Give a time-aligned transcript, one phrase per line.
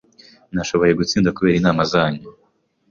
[0.53, 2.23] Nashoboye gutsinda kubera inama zanyu.